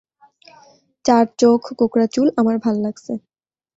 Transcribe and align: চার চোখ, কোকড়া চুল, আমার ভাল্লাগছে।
চার 1.05 1.25
চোখ, 1.39 1.61
কোকড়া 1.79 2.07
চুল, 2.07 2.27
আমার 2.37 2.55
ভাল্লাগছে। 2.57 3.13